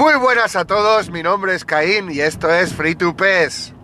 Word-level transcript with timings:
Muy 0.00 0.16
buenas 0.16 0.56
a 0.56 0.64
todos, 0.64 1.10
mi 1.10 1.22
nombre 1.22 1.54
es 1.54 1.62
Caín 1.62 2.10
y 2.10 2.20
esto 2.20 2.48
es 2.50 2.72
Free 2.72 2.94
to 2.94 3.14
Pes. 3.14 3.74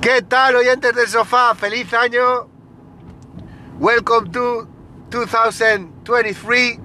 ¿Qué 0.00 0.22
tal, 0.22 0.56
oyentes 0.56 0.94
del 0.94 1.08
sofá? 1.08 1.54
¡Feliz 1.54 1.92
año! 1.92 2.48
Welcome 3.78 4.30
to 4.30 4.66
2023. 5.10 6.78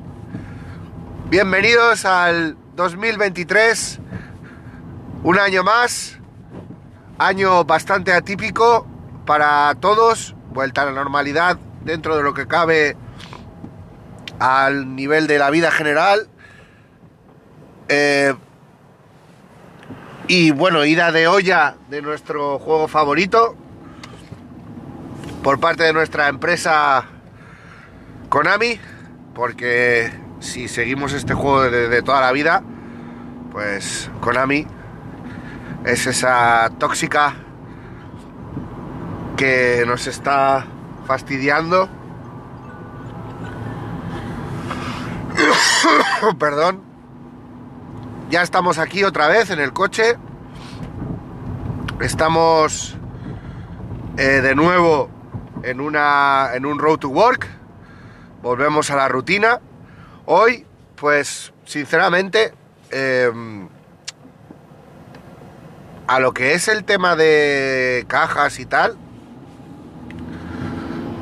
Bienvenidos 1.29 2.03
al 2.03 2.57
2023. 2.75 4.01
Un 5.23 5.39
año 5.39 5.63
más. 5.63 6.18
Año 7.19 7.65
bastante 7.65 8.13
atípico 8.13 8.87
para 9.25 9.75
todos. 9.81 10.35
Vuelta 10.53 10.83
a 10.83 10.85
la 10.85 10.91
normalidad 10.93 11.59
dentro 11.83 12.15
de 12.15 12.23
lo 12.23 12.33
que 12.33 12.47
cabe 12.47 12.95
al 14.39 14.95
nivel 14.95 15.27
de 15.27 15.37
la 15.37 15.49
vida 15.49 15.69
general. 15.69 16.29
Eh, 17.89 18.33
y 20.29 20.51
bueno, 20.51 20.85
ida 20.85 21.11
de 21.11 21.27
olla 21.27 21.75
de 21.89 22.01
nuestro 22.01 22.57
juego 22.57 22.87
favorito 22.87 23.53
por 25.43 25.59
parte 25.59 25.83
de 25.83 25.91
nuestra 25.91 26.29
empresa 26.29 27.03
Konami, 28.29 28.79
porque 29.35 30.09
si 30.39 30.69
seguimos 30.69 31.11
este 31.11 31.33
juego 31.33 31.63
de, 31.63 31.89
de, 31.89 32.01
toda 32.01 32.21
la 32.21 32.31
vida, 32.31 32.63
pues 33.51 34.09
Konami 34.21 34.65
es 35.85 36.07
esa 36.07 36.69
tóxica 36.77 37.35
que 39.37 39.83
nos 39.87 40.07
está 40.07 40.65
fastidiando. 41.05 41.89
Perdón. 46.39 46.83
Ya 48.29 48.41
estamos 48.43 48.77
aquí 48.77 49.03
otra 49.03 49.27
vez 49.27 49.49
en 49.49 49.59
el 49.59 49.73
coche. 49.73 50.17
Estamos 51.99 52.97
eh, 54.17 54.41
de 54.41 54.55
nuevo 54.55 55.09
en, 55.63 55.81
una, 55.81 56.51
en 56.53 56.65
un 56.65 56.77
road 56.77 56.99
to 56.99 57.09
work. 57.09 57.47
Volvemos 58.41 58.91
a 58.91 58.95
la 58.97 59.07
rutina. 59.07 59.59
Hoy, 60.25 60.65
pues, 60.95 61.53
sinceramente, 61.65 62.53
eh, 62.91 63.31
a 66.09 66.19
lo 66.19 66.33
que 66.33 66.55
es 66.55 66.67
el 66.67 66.85
tema 66.85 67.15
de 67.15 68.03
cajas 68.07 68.59
y 68.59 68.65
tal, 68.65 68.97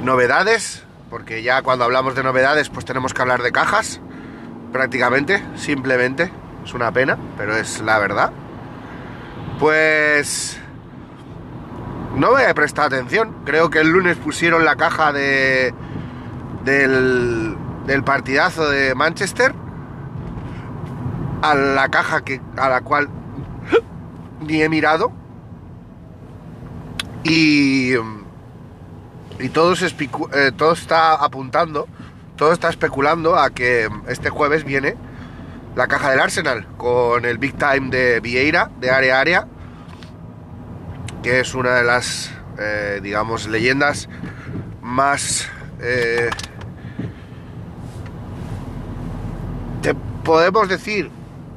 novedades, 0.01 0.85
porque 1.09 1.43
ya 1.43 1.61
cuando 1.61 1.83
hablamos 1.83 2.15
de 2.15 2.23
novedades, 2.23 2.69
pues 2.69 2.85
tenemos 2.85 3.13
que 3.13 3.21
hablar 3.21 3.43
de 3.43 3.51
cajas, 3.51 3.99
prácticamente, 4.71 5.43
simplemente. 5.57 6.31
Es 6.63 6.73
una 6.73 6.93
pena, 6.93 7.17
pero 7.37 7.53
es 7.57 7.81
la 7.81 7.99
verdad. 7.99 8.31
Pues 9.59 10.57
no 12.15 12.29
voy 12.29 12.43
a 12.43 12.53
prestar 12.53 12.85
atención. 12.85 13.35
Creo 13.43 13.69
que 13.69 13.79
el 13.79 13.89
lunes 13.89 14.15
pusieron 14.15 14.63
la 14.63 14.77
caja 14.77 15.11
de 15.11 15.73
del, 16.63 17.57
del 17.85 18.03
partidazo 18.05 18.69
de 18.69 18.95
Manchester 18.95 19.53
a 21.41 21.55
la 21.55 21.89
caja 21.89 22.23
que 22.23 22.39
a 22.55 22.69
la 22.69 22.79
cual 22.81 23.09
ni 24.41 24.61
he 24.61 24.69
mirado. 24.69 25.11
Y 27.23 27.93
y 29.39 29.45
eh, 29.45 29.49
todo 29.49 30.73
está 30.73 31.13
apuntando 31.13 31.87
todo 32.37 32.53
está 32.53 32.69
especulando 32.69 33.35
a 33.35 33.49
que 33.49 33.89
este 34.07 34.29
jueves 34.29 34.63
viene 34.63 34.95
la 35.75 35.87
caja 35.87 36.11
del 36.11 36.19
Arsenal 36.19 36.67
con 36.77 37.25
el 37.25 37.37
Big 37.39 37.57
Time 37.57 37.89
de 37.89 38.19
Vieira, 38.19 38.71
de 38.79 38.91
área 38.91 39.19
área, 39.19 39.47
que 41.23 41.39
es 41.39 41.53
una 41.55 41.75
de 41.75 41.83
las, 41.83 42.31
eh, 42.57 42.99
digamos, 43.03 43.47
leyendas 43.47 44.07
más... 44.81 45.49
Eh, 45.81 46.29
te 49.81 49.93
podemos 50.23 50.69
decir 50.69 51.11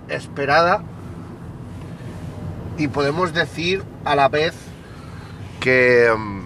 esperada 0.09 0.83
y 2.81 2.89
podemos 2.89 3.35
decir 3.35 3.85
a 4.07 4.17
la 4.17 4.29
vez 4.29 4.55
que 5.61 6.11
um, 6.15 6.45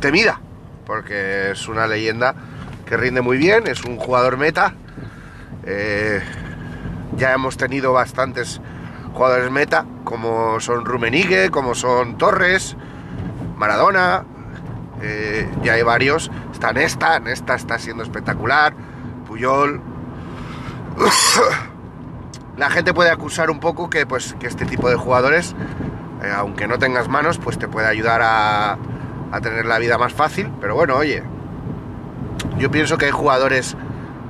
temida, 0.00 0.40
porque 0.84 1.52
es 1.52 1.68
una 1.68 1.86
leyenda 1.86 2.34
que 2.84 2.96
rinde 2.96 3.20
muy 3.20 3.38
bien, 3.38 3.68
es 3.68 3.84
un 3.84 3.96
jugador 3.96 4.36
meta. 4.36 4.74
Eh, 5.64 6.20
ya 7.16 7.32
hemos 7.32 7.56
tenido 7.56 7.92
bastantes 7.92 8.60
jugadores 9.12 9.52
meta, 9.52 9.86
como 10.02 10.58
son 10.58 10.84
Rumenigue, 10.84 11.50
como 11.50 11.76
son 11.76 12.18
Torres, 12.18 12.76
Maradona, 13.56 14.24
eh, 15.00 15.48
ya 15.62 15.74
hay 15.74 15.82
varios. 15.82 16.28
Está 16.52 16.72
Nesta, 16.72 17.20
Nesta 17.20 17.54
está 17.54 17.78
siendo 17.78 18.02
espectacular, 18.02 18.74
Puyol. 19.28 19.80
La 22.56 22.70
gente 22.70 22.94
puede 22.94 23.10
acusar 23.10 23.50
un 23.50 23.58
poco 23.58 23.90
que, 23.90 24.06
pues, 24.06 24.36
que 24.38 24.46
este 24.46 24.64
tipo 24.64 24.88
de 24.88 24.94
jugadores, 24.94 25.56
eh, 26.22 26.30
aunque 26.34 26.68
no 26.68 26.78
tengas 26.78 27.08
manos, 27.08 27.38
pues 27.38 27.58
te 27.58 27.66
puede 27.66 27.88
ayudar 27.88 28.20
a, 28.22 28.78
tener 29.42 29.66
la 29.66 29.80
vida 29.80 29.98
más 29.98 30.12
fácil. 30.12 30.52
Pero 30.60 30.76
bueno, 30.76 30.94
oye, 30.94 31.24
yo 32.56 32.70
pienso 32.70 32.96
que 32.96 33.06
hay 33.06 33.10
jugadores 33.10 33.76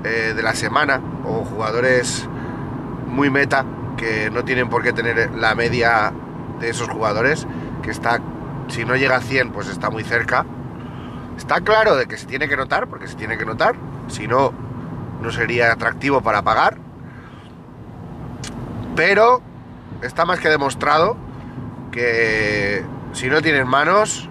eh, 0.04 0.32
de 0.34 0.42
la 0.42 0.54
semana 0.54 1.02
o 1.24 1.44
jugadores 1.44 2.26
muy 3.06 3.28
meta 3.28 3.66
que 3.98 4.30
no 4.30 4.44
tienen 4.44 4.70
por 4.70 4.82
qué 4.82 4.94
tener 4.94 5.30
la 5.34 5.54
media 5.54 6.12
de 6.60 6.70
esos 6.70 6.88
jugadores, 6.88 7.46
que 7.82 7.90
está, 7.90 8.20
si 8.68 8.86
no 8.86 8.96
llega 8.96 9.16
a 9.16 9.20
100, 9.20 9.52
pues 9.52 9.68
está 9.68 9.90
muy 9.90 10.02
cerca. 10.02 10.46
Está 11.36 11.60
claro 11.60 11.96
de 11.96 12.06
que 12.06 12.16
se 12.16 12.26
tiene 12.26 12.48
que 12.48 12.56
notar, 12.56 12.86
porque 12.86 13.06
se 13.06 13.16
tiene 13.16 13.36
que 13.36 13.44
notar, 13.44 13.74
si 14.08 14.26
no, 14.26 14.52
no 15.20 15.30
sería 15.30 15.72
atractivo 15.72 16.22
para 16.22 16.42
pagar. 16.42 16.83
Pero 18.96 19.42
está 20.02 20.24
más 20.24 20.40
que 20.40 20.48
demostrado 20.48 21.16
que 21.90 22.84
si 23.12 23.28
no 23.28 23.42
tienes 23.42 23.66
manos, 23.66 24.28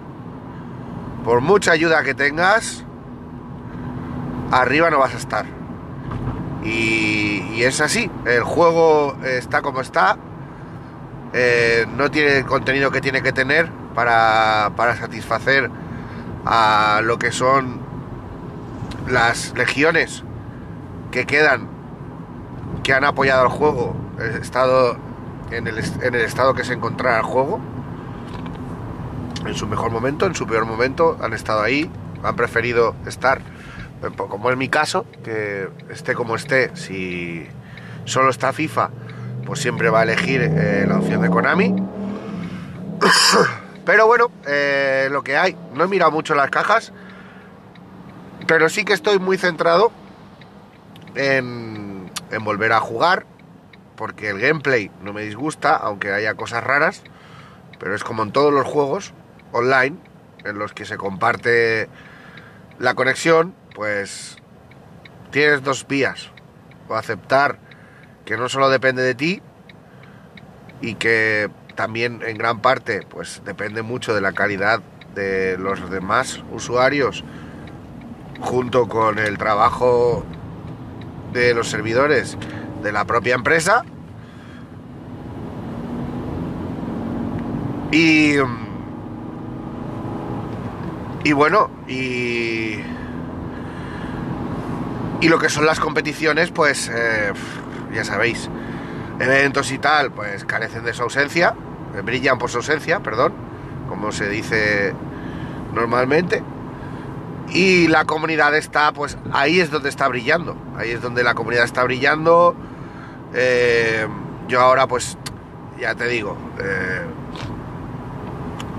por 1.24 1.40
mucha 1.40 1.72
ayuda 1.72 2.02
que 2.02 2.14
tengas, 2.14 2.84
arriba 4.50 4.90
no 4.90 4.98
vas 4.98 5.14
a 5.14 5.18
estar. 5.18 5.46
Y, 6.62 7.62
es 7.62 7.80
así, 7.80 8.10
el 8.26 8.42
juego 8.42 9.16
está 9.22 9.62
como 9.62 9.80
está, 9.80 10.18
eh, 11.32 11.86
no 11.96 12.10
tiene 12.10 12.38
el 12.38 12.46
contenido 12.46 12.90
que 12.90 13.00
tiene 13.00 13.22
que 13.22 13.32
tener 13.32 13.70
para, 13.94 14.72
para 14.76 14.96
satisfacer 14.96 15.70
a 16.44 17.00
lo 17.02 17.18
que 17.18 17.32
son 17.32 17.80
las 19.08 19.54
legiones 19.56 20.24
que 21.10 21.26
quedan, 21.26 21.68
que 22.82 22.92
han 22.92 23.04
apoyado 23.04 23.42
al 23.42 23.48
juego, 23.48 23.94
el 24.20 24.36
estado, 24.40 24.96
en, 25.50 25.66
el, 25.66 25.78
en 25.78 26.14
el 26.14 26.20
estado 26.20 26.54
que 26.54 26.64
se 26.64 26.72
encontrara 26.72 27.18
el 27.18 27.24
juego, 27.24 27.60
en 29.46 29.54
su 29.54 29.66
mejor 29.66 29.90
momento, 29.90 30.26
en 30.26 30.34
su 30.34 30.46
peor 30.46 30.64
momento, 30.64 31.18
han 31.20 31.32
estado 31.32 31.62
ahí, 31.62 31.90
han 32.22 32.36
preferido 32.36 32.94
estar 33.06 33.42
como 34.12 34.50
es 34.50 34.56
mi 34.56 34.68
caso, 34.68 35.06
que 35.22 35.68
esté 35.90 36.14
como 36.14 36.36
esté, 36.36 36.74
si 36.76 37.46
solo 38.04 38.30
está 38.30 38.52
FIFA, 38.52 38.90
pues 39.46 39.60
siempre 39.60 39.90
va 39.90 40.00
a 40.00 40.02
elegir 40.02 40.42
eh, 40.42 40.84
la 40.88 40.98
opción 40.98 41.22
de 41.22 41.30
Konami. 41.30 41.74
Pero 43.84 44.06
bueno, 44.06 44.30
eh, 44.46 45.08
lo 45.10 45.22
que 45.22 45.36
hay, 45.36 45.56
no 45.74 45.84
he 45.84 45.88
mirado 45.88 46.10
mucho 46.10 46.34
las 46.34 46.50
cajas, 46.50 46.92
pero 48.46 48.70
sí 48.70 48.84
que 48.84 48.94
estoy 48.94 49.18
muy 49.18 49.36
centrado 49.36 49.92
en, 51.14 52.10
en 52.30 52.44
volver 52.44 52.72
a 52.72 52.80
jugar, 52.80 53.26
porque 53.96 54.30
el 54.30 54.40
gameplay 54.40 54.90
no 55.02 55.12
me 55.12 55.22
disgusta, 55.22 55.76
aunque 55.76 56.12
haya 56.12 56.34
cosas 56.34 56.64
raras, 56.64 57.02
pero 57.78 57.94
es 57.94 58.04
como 58.04 58.22
en 58.22 58.32
todos 58.32 58.52
los 58.52 58.66
juegos 58.66 59.12
online, 59.52 59.96
en 60.44 60.58
los 60.58 60.72
que 60.72 60.84
se 60.84 60.96
comparte 60.96 61.88
la 62.78 62.94
conexión, 62.94 63.54
pues 63.74 64.36
tienes 65.30 65.62
dos 65.62 65.86
vías. 65.86 66.30
O 66.88 66.94
aceptar 66.94 67.58
que 68.24 68.36
no 68.36 68.48
solo 68.48 68.68
depende 68.68 69.02
de 69.02 69.14
ti 69.14 69.42
y 70.80 70.94
que 70.96 71.50
también 71.74 72.20
en 72.24 72.36
gran 72.36 72.60
parte 72.60 73.00
pues 73.08 73.42
depende 73.44 73.82
mucho 73.82 74.14
de 74.14 74.20
la 74.20 74.32
calidad 74.32 74.80
de 75.14 75.56
los 75.58 75.90
demás 75.90 76.42
usuarios 76.52 77.24
junto 78.40 78.88
con 78.88 79.18
el 79.18 79.38
trabajo 79.38 80.24
de 81.32 81.54
los 81.54 81.68
servidores 81.68 82.36
de 82.84 82.92
la 82.92 83.04
propia 83.04 83.34
empresa 83.34 83.84
y 87.90 88.36
y 91.24 91.32
bueno, 91.32 91.70
y... 91.88 92.80
Y 95.20 95.28
lo 95.28 95.38
que 95.38 95.48
son 95.48 95.64
las 95.64 95.80
competiciones, 95.80 96.50
pues 96.50 96.90
eh, 96.94 97.32
ya 97.94 98.04
sabéis, 98.04 98.50
eventos 99.18 99.72
y 99.72 99.78
tal, 99.78 100.12
pues 100.12 100.44
carecen 100.44 100.84
de 100.84 100.92
su 100.92 101.02
ausencia, 101.02 101.54
brillan 102.04 102.36
por 102.36 102.50
su 102.50 102.58
ausencia, 102.58 103.00
perdón, 103.00 103.32
como 103.88 104.12
se 104.12 104.28
dice 104.28 104.92
normalmente. 105.72 106.42
Y 107.48 107.88
la 107.88 108.04
comunidad 108.04 108.54
está, 108.54 108.92
pues 108.92 109.16
ahí 109.32 109.60
es 109.60 109.70
donde 109.70 109.88
está 109.88 110.06
brillando, 110.08 110.58
ahí 110.76 110.90
es 110.90 111.00
donde 111.00 111.24
la 111.24 111.32
comunidad 111.32 111.64
está 111.64 111.84
brillando. 111.84 112.54
Eh, 113.34 114.06
yo 114.48 114.60
ahora, 114.60 114.86
pues, 114.86 115.18
ya 115.78 115.94
te 115.94 116.06
digo, 116.06 116.36
eh, 116.60 117.02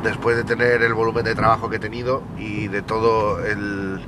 después 0.04 0.38
de 0.38 0.44
tener 0.44 0.82
el 0.82 0.94
volumen 0.94 1.26
de 1.26 1.36
trabajo 1.36 1.70
que 1.70 1.78
he 1.78 1.80
tenido 1.80 2.24
y 2.38 2.68
de 2.68 2.82
todo 2.82 3.44
el, 3.46 4.02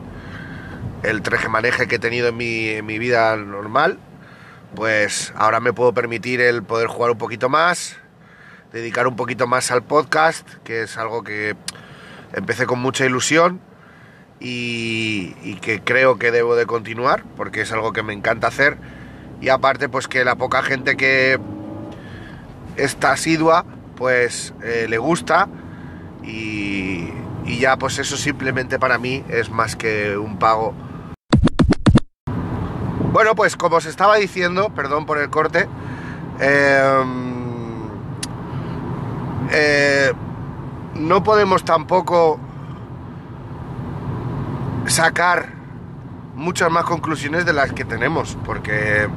el 1.04 1.22
treje 1.22 1.50
maneje 1.50 1.88
que 1.88 1.96
he 1.96 2.00
tenido 2.00 2.30
en 2.30 2.38
mi, 2.38 2.82
mi 2.82 3.00
vida 3.00 3.36
normal, 3.36 4.00
pues 4.76 5.34
ahora 5.36 5.60
me 5.60 5.74
puedo 5.74 5.94
permitir 5.94 6.42
el 6.42 6.64
poder 6.64 6.88
jugar 6.88 7.12
un 7.12 7.18
poquito 7.18 7.50
más, 7.50 7.98
dedicar 8.72 9.08
un 9.08 9.16
poquito 9.16 9.48
más 9.48 9.72
al 9.72 9.84
podcast, 9.84 10.48
que 10.64 10.84
es 10.84 10.98
algo 10.98 11.24
que 11.24 11.56
empecé 12.34 12.66
con 12.66 12.80
mucha 12.80 13.06
ilusión 13.06 13.60
y, 14.40 15.56
que 15.62 15.82
creo 15.82 16.18
que 16.18 16.32
debo 16.32 16.56
de 16.56 16.66
continuar, 16.66 17.24
porque 17.36 17.62
es 17.62 17.72
algo 17.72 17.94
que 17.94 18.04
me 18.04 18.14
encanta 18.14 18.48
hacer. 18.48 18.78
Y 19.42 19.50
aparte, 19.50 19.89
pues 19.89 20.07
que 20.07 20.25
la 20.25 20.36
poca 20.36 20.63
gente 20.63 20.98
que 20.98 21.39
está 22.75 23.12
asidua, 23.12 23.66
pues 23.95 24.54
eh, 24.63 24.88
le 24.89 24.98
gusta. 24.98 25.48
Y, 26.24 27.13
ya 27.60 27.78
pues 27.78 27.98
eso 27.98 28.18
simplemente 28.18 28.78
para 28.78 28.98
mí 28.98 29.24
es 29.30 29.50
más 29.50 29.75
que 29.75 30.18
un 30.18 30.38
pago. 30.38 30.74
Bueno, 33.13 33.36
pues 33.36 33.56
como 33.56 33.78
os 33.78 33.86
estaba 33.86 34.18
diciendo, 34.18 34.69
perdón 34.75 35.06
por 35.06 35.18
el 35.18 35.30
corte, 35.30 35.68
em, 36.40 37.88
eh, 39.50 40.12
no 40.95 41.24
podemos 41.24 41.63
tampoco 41.63 42.38
sacar 44.88 45.54
muchas 46.36 46.69
más 46.69 46.83
conclusiones 46.83 47.45
de 47.45 47.54
las 47.54 47.72
que 47.72 47.86
tenemos, 47.86 48.38
porque 48.45 49.07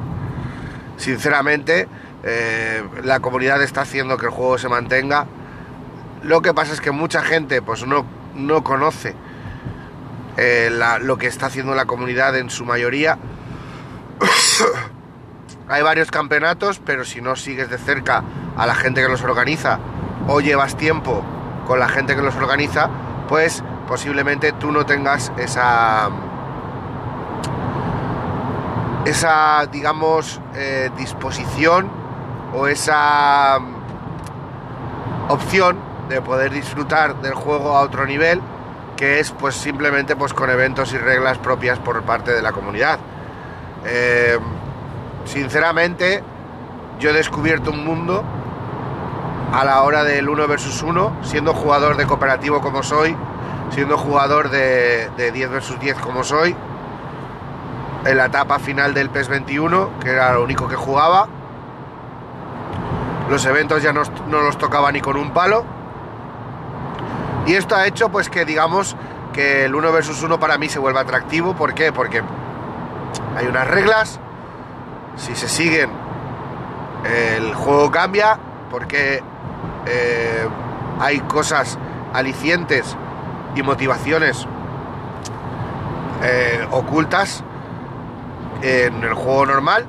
sinceramente 1.01 1.87
eh, 2.23 2.83
la 3.03 3.19
comunidad 3.19 3.61
está 3.61 3.81
haciendo 3.81 4.17
que 4.17 4.27
el 4.27 4.31
juego 4.31 4.57
se 4.57 4.69
mantenga. 4.69 5.25
Lo 6.23 6.41
que 6.41 6.53
pasa 6.53 6.73
es 6.73 6.81
que 6.81 6.91
mucha 6.91 7.21
gente 7.23 7.61
pues 7.61 7.85
no, 7.85 8.05
no 8.35 8.63
conoce 8.63 9.15
eh, 10.37 10.69
lo 11.01 11.17
que 11.17 11.27
está 11.27 11.47
haciendo 11.47 11.75
la 11.75 11.85
comunidad 11.85 12.37
en 12.37 12.49
su 12.49 12.63
mayoría 12.63 13.17
hay 15.67 15.81
varios 15.81 16.11
campeonatos, 16.11 16.79
pero 16.85 17.03
si 17.05 17.21
no 17.21 17.35
sigues 17.35 17.69
de 17.69 17.77
cerca 17.77 18.23
a 18.55 18.65
la 18.65 18.75
gente 18.75 19.01
que 19.01 19.09
los 19.09 19.23
organiza 19.23 19.79
o 20.27 20.41
llevas 20.41 20.77
tiempo 20.77 21.23
con 21.65 21.79
la 21.79 21.89
gente 21.89 22.15
que 22.15 22.21
los 22.21 22.35
organiza, 22.35 22.89
pues 23.27 23.63
posiblemente 23.87 24.51
tú 24.53 24.71
no 24.71 24.85
tengas 24.85 25.31
esa 25.37 26.09
esa 29.05 29.65
digamos 29.71 30.39
eh, 30.55 30.89
disposición 30.97 31.89
o 32.53 32.67
esa 32.67 33.59
opción 35.29 35.77
de 36.09 36.21
poder 36.21 36.51
disfrutar 36.51 37.21
del 37.21 37.33
juego 37.33 37.77
a 37.77 37.81
otro 37.81 38.05
nivel 38.05 38.41
que 39.01 39.19
es 39.19 39.31
pues 39.31 39.55
simplemente 39.55 40.15
pues 40.15 40.31
con 40.31 40.51
eventos 40.51 40.93
y 40.93 40.97
reglas 40.99 41.39
propias 41.39 41.79
por 41.79 42.03
parte 42.03 42.31
de 42.33 42.41
la 42.43 42.51
comunidad. 42.51 42.99
Eh, 43.83 44.37
sinceramente, 45.25 46.23
yo 46.99 47.09
he 47.09 47.13
descubierto 47.13 47.71
un 47.71 47.83
mundo 47.83 48.23
a 49.53 49.65
la 49.65 49.81
hora 49.81 50.03
del 50.03 50.29
1 50.29 50.47
versus 50.47 50.83
1, 50.83 51.17
siendo 51.23 51.55
jugador 51.55 51.97
de 51.97 52.05
cooperativo 52.05 52.61
como 52.61 52.83
soy, 52.83 53.17
siendo 53.71 53.97
jugador 53.97 54.51
de, 54.51 55.09
10 55.17 55.49
versus 55.49 55.79
10 55.79 55.97
como 55.97 56.23
soy, 56.23 56.55
en 58.05 58.17
la 58.17 58.25
etapa 58.25 58.59
final 58.59 58.93
del 58.93 59.09
PES 59.09 59.27
21, 59.27 59.99
que 59.99 60.11
era 60.11 60.33
lo 60.33 60.43
único 60.43 60.67
que 60.67 60.75
jugaba. 60.75 61.27
Los 63.29 63.45
eventos 63.45 63.81
ya 63.81 63.93
no, 63.93 64.03
no 64.29 64.41
los 64.41 64.57
tocaba 64.57 64.91
ni 64.91 65.01
con 65.01 65.17
un 65.17 65.31
palo. 65.31 65.63
Y 67.45 67.55
esto 67.55 67.75
ha 67.75 67.87
hecho 67.87 68.09
pues 68.09 68.29
que 68.29 68.45
digamos 68.45 68.95
que 69.33 69.65
el 69.65 69.73
1 69.75 69.91
versus 69.91 70.21
1 70.21 70.39
para 70.39 70.57
mí 70.57 70.69
se 70.69 70.79
vuelva 70.79 71.01
atractivo. 71.01 71.55
¿Por 71.55 71.73
qué? 71.73 71.91
Porque 71.91 72.21
hay 73.37 73.47
unas 73.47 73.67
reglas, 73.67 74.19
si 75.15 75.35
se 75.35 75.47
siguen 75.47 75.89
el 77.03 77.53
juego 77.55 77.89
cambia 77.89 78.37
porque 78.69 79.23
eh, 79.85 80.47
hay 80.99 81.19
cosas 81.21 81.77
alicientes 82.13 82.95
y 83.55 83.63
motivaciones 83.63 84.45
eh, 86.23 86.65
ocultas 86.71 87.43
en 88.61 89.03
el 89.03 89.13
juego 89.13 89.45
normal 89.45 89.85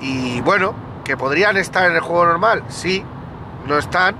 y 0.00 0.40
bueno, 0.40 0.74
que 1.04 1.16
podrían 1.16 1.56
estar 1.56 1.90
en 1.90 1.96
el 1.96 2.00
juego 2.00 2.26
normal, 2.26 2.64
sí, 2.68 3.04
no 3.66 3.78
están. 3.78 4.16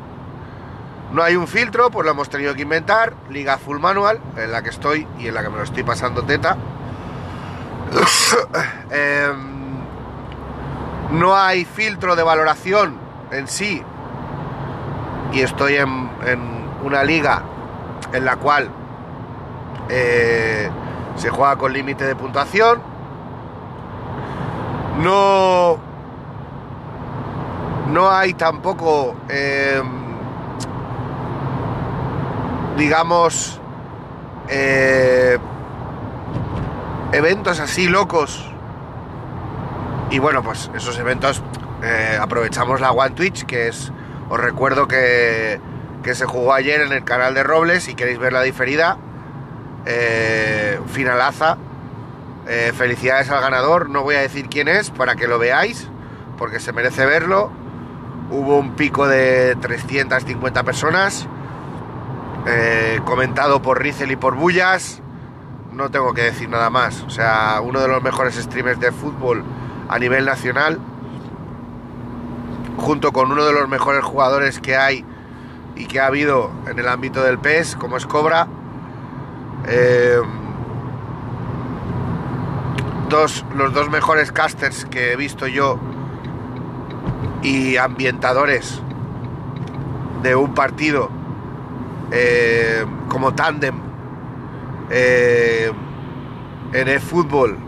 No 1.12 1.22
hay 1.22 1.34
un 1.34 1.48
filtro, 1.48 1.90
pues 1.90 2.04
lo 2.04 2.12
hemos 2.12 2.28
tenido 2.28 2.54
que 2.54 2.62
inventar. 2.62 3.14
Liga 3.30 3.58
Full 3.58 3.80
Manual, 3.80 4.20
en 4.36 4.52
la 4.52 4.62
que 4.62 4.70
estoy 4.70 5.08
y 5.18 5.26
en 5.26 5.34
la 5.34 5.42
que 5.42 5.48
me 5.48 5.56
lo 5.56 5.64
estoy 5.64 5.82
pasando 5.82 6.22
teta. 6.22 6.56
Em, 8.90 9.80
no 11.12 11.36
hay 11.36 11.64
filtro 11.64 12.14
de 12.14 12.22
valoración 12.22 12.96
en 13.32 13.48
sí. 13.48 13.82
Y 15.32 15.40
estoy 15.40 15.76
en, 15.76 16.10
una 16.84 17.02
liga 17.02 17.42
en 18.12 18.24
la 18.24 18.36
cual 18.36 18.70
eh, 19.88 20.70
se 21.16 21.30
juega 21.30 21.56
con 21.56 21.72
límite 21.72 22.04
de 22.04 22.14
puntuación. 22.14 22.89
No, 24.98 25.78
no 27.88 28.10
hay 28.10 28.34
tampoco, 28.34 29.16
em, 29.28 29.86
digamos, 32.76 33.60
eh, 34.48 35.38
eventos 37.12 37.60
así 37.60 37.88
locos. 37.88 38.46
Y 40.10 40.18
bueno, 40.18 40.42
pues 40.42 40.70
esos 40.74 40.98
eventos 40.98 41.42
eh, 41.82 42.18
aprovechamos 42.20 42.80
la 42.80 42.92
One 42.92 43.10
Twitch, 43.10 43.44
que 43.46 43.68
es, 43.68 43.92
os 44.28 44.38
recuerdo 44.38 44.88
que, 44.88 45.60
que, 46.02 46.14
se 46.14 46.26
jugó 46.26 46.52
ayer 46.52 46.80
en 46.80 46.92
el 46.92 47.04
canal 47.04 47.34
de 47.34 47.42
Robles, 47.42 47.84
si 47.84 47.94
queréis 47.94 48.18
ver 48.18 48.32
la 48.32 48.42
diferida, 48.42 48.98
eh, 49.86 50.78
finalaza. 50.88 51.56
Eh, 52.52 52.72
felicidades 52.76 53.30
al 53.30 53.40
ganador, 53.40 53.88
no 53.88 54.02
voy 54.02 54.16
a 54.16 54.20
decir 54.20 54.48
quién 54.48 54.68
es 54.68 54.90
para 54.90 55.14
que 55.14 55.28
lo 55.28 55.38
veáis, 55.38 55.88
porque 56.36 56.60
se 56.60 56.72
merece 56.72 57.06
verlo. 57.06 57.50
Hubo 58.30 58.58
un 58.58 58.74
pico 58.74 59.08
de 59.08 59.56
350 59.60 60.62
personas, 60.64 61.26
comentado 63.04 63.62
por 63.62 63.80
Rizel 63.80 64.10
y 64.12 64.16
por 64.16 64.34
Bullas 64.34 65.00
no 65.72 65.90
tengo 65.90 66.12
que 66.12 66.22
decir 66.22 66.48
nada 66.48 66.70
más. 66.70 67.02
O 67.02 67.10
sea, 67.10 67.60
uno 67.62 67.80
de 67.80 67.88
los 67.88 68.02
mejores 68.02 68.34
streamers 68.34 68.80
de 68.80 68.92
fútbol 68.92 69.44
a 69.88 69.98
nivel 69.98 70.24
nacional, 70.24 70.78
junto 72.76 73.12
con 73.12 73.32
uno 73.32 73.44
de 73.44 73.52
los 73.52 73.68
mejores 73.68 74.04
jugadores 74.04 74.60
que 74.60 74.76
hay 74.76 75.04
y 75.76 75.86
que 75.86 76.00
ha 76.00 76.06
habido 76.06 76.50
en 76.66 76.78
el 76.78 76.88
ámbito 76.88 77.22
del 77.22 77.38
PES, 77.38 77.76
como 77.76 77.96
es 77.96 78.06
Cobra. 78.06 78.46
Eh, 79.66 80.20
los 83.10 83.74
dos 83.74 83.90
mejores 83.90 84.30
casters 84.30 84.84
que 84.84 85.12
he 85.12 85.16
visto 85.16 85.48
yo 85.48 85.80
y 87.42 87.76
ambientadores 87.76 88.80
de 90.22 90.36
un 90.36 90.54
partido 90.54 91.10
eh, 92.12 92.84
como 93.08 93.34
tándem 93.34 93.74
eh, 94.90 95.72
en 96.72 96.88
el 96.88 97.00
fútbol, 97.00 97.58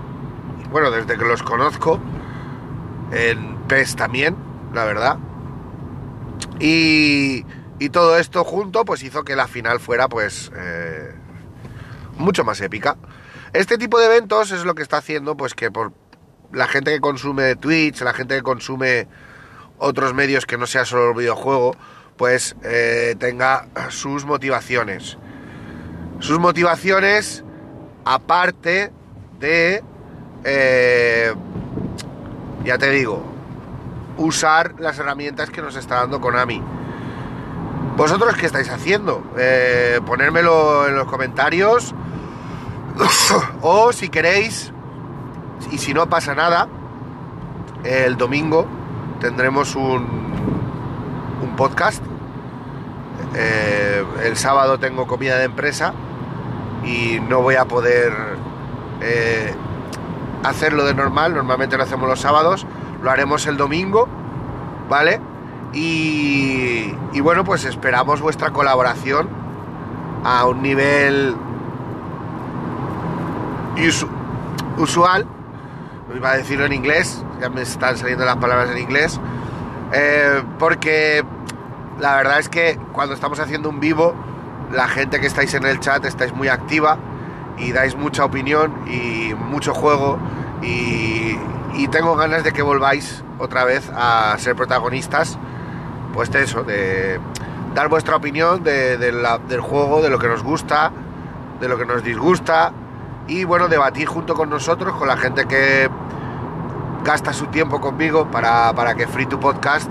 bueno, 0.70 0.92
desde 0.92 1.18
que 1.18 1.24
los 1.24 1.42
conozco, 1.42 1.98
en 3.10 3.56
PES 3.66 3.96
también, 3.96 4.36
la 4.72 4.84
verdad. 4.84 5.18
Y, 6.60 7.44
y 7.80 7.88
todo 7.88 8.16
esto 8.16 8.44
junto, 8.44 8.84
pues 8.84 9.02
hizo 9.02 9.24
que 9.24 9.34
la 9.34 9.48
final 9.48 9.80
fuera, 9.80 10.08
pues, 10.08 10.52
eh, 10.56 11.14
mucho 12.16 12.44
más 12.44 12.60
épica. 12.60 12.96
Este 13.52 13.78
tipo 13.78 13.98
de 13.98 14.06
eventos 14.06 14.50
es 14.50 14.64
lo 14.64 14.74
que 14.74 14.82
está 14.82 14.98
haciendo, 14.98 15.36
pues, 15.36 15.54
que 15.54 15.70
por 15.70 15.92
la 16.52 16.68
gente 16.68 16.92
que 16.92 17.00
consume 17.00 17.56
Twitch, 17.56 18.00
la 18.02 18.12
gente 18.12 18.36
que 18.36 18.42
consume 18.42 19.08
otros 19.78 20.14
medios 20.14 20.46
que 20.46 20.56
no 20.58 20.66
sea 20.66 20.84
solo 20.84 21.10
el 21.10 21.16
videojuego, 21.16 21.76
pues 22.16 22.56
eh, 22.62 23.16
tenga 23.18 23.66
sus 23.90 24.24
motivaciones 24.24 25.18
sus 26.22 26.38
motivaciones, 26.38 27.42
aparte 28.04 28.92
de, 29.40 29.82
eh, 30.44 31.34
ya 32.64 32.78
te 32.78 32.90
digo, 32.90 33.24
usar 34.16 34.76
las 34.78 34.98
herramientas 35.00 35.50
que 35.50 35.60
nos 35.60 35.74
está 35.74 35.96
dando 35.96 36.20
Konami. 36.20 36.62
¿Vosotros 37.96 38.36
qué 38.36 38.46
estáis 38.46 38.70
haciendo? 38.70 39.24
Eh, 39.36 40.00
ponérmelo 40.06 40.86
en 40.86 40.94
los 40.94 41.08
comentarios. 41.08 41.92
o 43.62 43.92
si 43.92 44.08
queréis, 44.08 44.72
y 45.70 45.78
si 45.78 45.94
no 45.94 46.08
pasa 46.08 46.34
nada, 46.34 46.68
el 47.84 48.16
domingo 48.16 48.66
tendremos 49.20 49.74
un, 49.74 50.06
un 51.42 51.56
podcast. 51.56 52.02
Eh, 53.34 54.04
el 54.24 54.36
sábado 54.36 54.78
tengo 54.78 55.06
comida 55.06 55.38
de 55.38 55.44
empresa 55.44 55.94
y 56.84 57.18
no 57.20 57.40
voy 57.40 57.54
a 57.54 57.64
poder 57.64 58.12
eh, 59.00 59.54
hacerlo 60.44 60.84
de 60.84 60.94
normal. 60.94 61.34
Normalmente 61.34 61.76
lo 61.76 61.84
hacemos 61.84 62.08
los 62.08 62.20
sábados, 62.20 62.66
lo 63.02 63.10
haremos 63.10 63.46
el 63.46 63.56
domingo, 63.56 64.08
¿vale? 64.88 65.20
Y, 65.72 66.94
y 67.12 67.20
bueno, 67.20 67.44
pues 67.44 67.64
esperamos 67.64 68.20
vuestra 68.20 68.50
colaboración 68.50 69.28
a 70.24 70.44
un 70.46 70.62
nivel 70.62 71.34
usual. 74.76 75.26
Iba 76.14 76.32
a 76.32 76.36
decirlo 76.36 76.66
en 76.66 76.72
inglés, 76.72 77.24
ya 77.40 77.48
me 77.48 77.62
están 77.62 77.96
saliendo 77.96 78.24
las 78.24 78.36
palabras 78.36 78.70
en 78.70 78.78
inglés. 78.78 79.18
Eh, 79.92 80.42
porque 80.58 81.24
la 82.00 82.16
verdad 82.16 82.38
es 82.38 82.48
que 82.48 82.78
cuando 82.92 83.14
estamos 83.14 83.38
haciendo 83.40 83.68
un 83.68 83.80
vivo, 83.80 84.14
la 84.72 84.88
gente 84.88 85.20
que 85.20 85.26
estáis 85.26 85.54
en 85.54 85.64
el 85.64 85.80
chat 85.80 86.04
estáis 86.04 86.34
muy 86.34 86.48
activa 86.48 86.98
y 87.58 87.72
dais 87.72 87.96
mucha 87.96 88.24
opinión 88.24 88.72
y 88.86 89.34
mucho 89.34 89.74
juego 89.74 90.18
y, 90.62 91.38
tengo 91.90 92.16
ganas 92.16 92.42
de 92.42 92.52
que 92.52 92.62
volváis 92.62 93.22
otra 93.38 93.64
vez 93.64 93.90
a 93.94 94.34
ser 94.38 94.56
protagonistas, 94.56 95.36
pues 96.14 96.30
de 96.30 96.44
eso, 96.44 96.62
de 96.62 97.20
dar 97.74 97.88
vuestra 97.88 98.16
opinión 98.16 98.62
del 98.62 99.60
juego, 99.60 100.00
de 100.00 100.08
lo 100.08 100.18
que 100.18 100.28
nos 100.28 100.42
gusta, 100.42 100.90
de 101.60 101.68
lo 101.68 101.76
que 101.76 101.84
nos 101.84 102.02
disgusta 102.02 102.72
y 103.26 103.44
bueno, 103.44 103.68
debatir 103.68 104.08
junto 104.08 104.34
con 104.34 104.50
nosotros, 104.50 104.96
con 104.96 105.08
la 105.08 105.16
gente 105.16 105.46
que 105.46 105.88
gasta 107.04 107.32
su 107.32 107.46
tiempo 107.46 107.80
conmigo 107.80 108.30
para, 108.30 108.94
que 108.96 109.06
Free 109.06 109.26
to 109.26 109.40
Podcast 109.40 109.90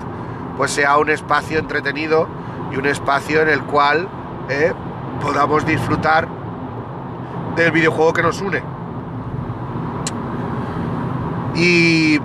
pues 0.56 0.70
sea 0.70 0.98
un 0.98 1.10
espacio 1.10 1.58
entretenido 1.58 2.28
y 2.70 2.76
un 2.76 2.86
espacio 2.86 3.42
en 3.42 3.48
el 3.48 3.62
cual 3.62 4.08
eh, 4.48 4.72
podamos 5.20 5.64
disfrutar 5.64 6.28
del 7.56 7.72
videojuego 7.72 8.12
que 8.12 8.22
nos 8.22 8.40
une. 8.40 8.62
Y 11.54 12.18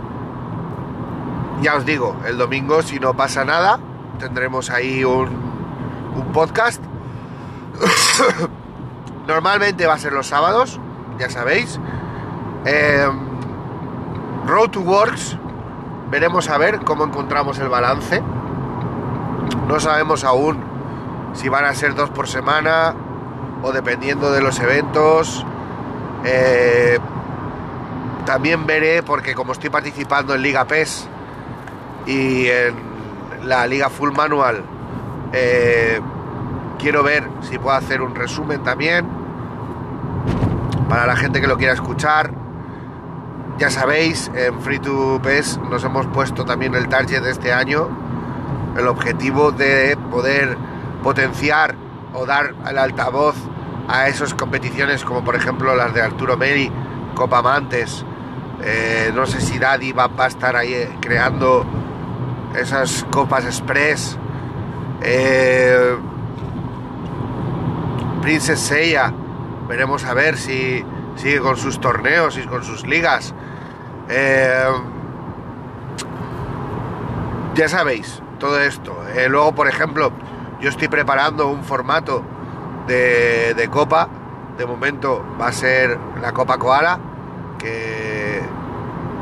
ya 1.62 1.76
os 1.76 1.86
digo, 1.86 2.16
el 2.26 2.38
domingo, 2.38 2.82
si 2.82 3.00
no 3.00 3.14
pasa 3.14 3.44
nada, 3.44 3.80
tendremos 4.20 4.70
ahí 4.70 5.04
un 5.04 5.30
podcast. 6.34 6.82
Normalmente 9.28 9.86
va 9.86 9.96
a 9.96 10.00
ser 10.00 10.14
los 10.14 10.28
sábados, 10.28 10.80
ya 11.20 11.30
sabéis. 11.30 11.80
Eh, 12.66 13.08
Road 14.46 14.70
to 14.70 14.82
Works, 14.82 15.38
veremos 16.10 16.50
a 16.50 16.58
ver 16.58 16.80
cómo 16.80 17.06
encontramos 17.06 17.60
el 17.60 17.70
balance. 17.70 18.22
No 19.68 19.80
sabemos 19.80 20.24
aún 20.24 20.64
si 21.34 21.50
van 21.50 21.66
a 21.66 21.74
ser 21.74 21.96
dos 21.96 22.10
por 22.10 22.28
semana 22.28 22.96
o 23.62 23.72
dependiendo 23.72 24.32
de 24.32 24.42
los 24.42 24.60
eventos. 24.60 25.46
Eh, 26.26 27.00
también 28.26 28.66
veré, 28.66 29.04
porque 29.04 29.34
como 29.34 29.54
estoy 29.54 29.70
participando 29.70 30.36
en 30.36 30.42
Liga 30.42 30.66
PES 30.66 31.08
y 32.06 32.48
en 32.48 32.76
la 33.44 33.66
Liga 33.68 33.90
Full 33.90 34.12
Manual, 34.12 34.64
eh, 35.32 36.02
quiero 36.78 37.04
ver 37.04 37.28
si 37.42 37.58
puedo 37.58 37.76
hacer 37.76 38.02
un 38.02 38.16
resumen 38.16 38.64
también 38.64 39.17
para 40.90 41.06
la 41.06 41.16
gente 41.16 41.42
que 41.42 41.48
lo 41.48 41.58
quiera 41.58 41.74
escuchar. 41.74 42.32
Ya 43.58 43.70
sabéis, 43.70 44.32
en 44.36 44.62
Free 44.62 44.80
to 44.80 45.20
PES 45.24 45.60
nos 45.70 45.84
hemos 45.84 46.06
puesto 46.08 46.46
también 46.46 46.76
el 46.76 46.88
target 46.90 47.22
de 47.24 47.32
este 47.32 47.52
año, 47.52 47.90
el 48.78 48.88
objetivo 48.88 49.52
de 49.52 49.98
poder 50.12 50.58
potenciar 51.04 51.76
o 52.14 52.26
dar 52.26 52.54
el 52.70 52.78
altavoz 52.78 53.36
a 53.88 54.08
esas 54.08 54.34
competiciones 54.34 55.04
como 55.04 55.24
por 55.24 55.36
ejemplo 55.36 55.76
las 55.76 55.94
de 55.94 56.02
Arturo 56.02 56.38
Meri, 56.38 56.72
Copa 57.16 57.40
Amantes. 57.40 58.06
Eh, 58.64 59.12
no 59.14 59.26
sé 59.26 59.42
si 59.42 59.58
Daddy 59.60 59.92
va, 59.92 60.10
a 60.18 60.28
estar 60.28 60.56
ahí 60.56 60.74
eh, 60.74 60.90
creando 61.00 61.66
esas 62.56 63.06
copas 63.12 63.46
express. 63.46 64.18
Eh, 65.02 65.96
Princess 68.22 68.60
Seiya 68.60 69.14
Veremos 69.68 70.06
a 70.06 70.14
ver 70.14 70.38
si 70.38 70.84
sigue 71.18 71.40
con 71.40 71.58
sus 71.58 71.82
torneos 71.82 72.38
y 72.38 72.44
con 72.44 72.64
sus 72.64 72.88
ligas. 72.88 73.34
Eh, 74.10 74.72
ya 77.54 77.68
sabéis, 77.68 78.22
todo 78.40 78.60
esto. 78.62 78.96
Eh, 79.14 79.28
luego, 79.28 79.54
por 79.54 79.68
ejemplo, 79.68 80.14
yo 80.62 80.70
estoy 80.70 80.88
preparando 80.88 81.48
un 81.48 81.64
formato 81.64 82.24
de, 82.88 83.70
copa. 83.70 84.08
De 84.58 84.66
momento 84.66 85.24
va 85.40 85.48
a 85.48 85.52
ser 85.52 86.00
la 86.22 86.32
Copa 86.32 86.58
Koala, 86.58 87.00
que 87.60 88.42